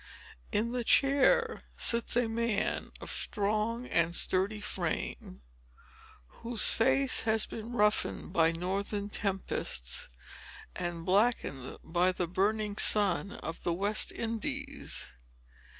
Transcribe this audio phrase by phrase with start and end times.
[0.51, 5.43] In the chair sits a man of strong and sturdy frame,
[6.39, 10.09] whose face has been roughened by northern tempests,
[10.75, 15.11] and blackened by the burning sun of the West Indies.